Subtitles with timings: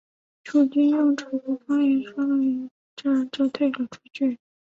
[0.43, 4.39] 楚军用楚国方言说了一阵就退了出去。